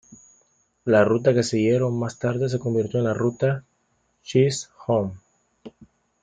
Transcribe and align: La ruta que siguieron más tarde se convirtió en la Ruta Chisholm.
La 0.83 1.03
ruta 1.03 1.31
que 1.35 1.43
siguieron 1.43 1.99
más 1.99 2.17
tarde 2.17 2.49
se 2.49 2.57
convirtió 2.57 2.97
en 2.97 3.05
la 3.05 3.13
Ruta 3.13 3.63
Chisholm. 4.23 5.11